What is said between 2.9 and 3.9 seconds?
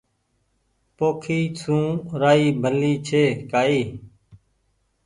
ڇي ڪآئي